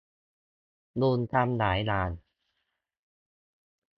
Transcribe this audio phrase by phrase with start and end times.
[1.01, 2.09] ลุงทำหลายอย่าง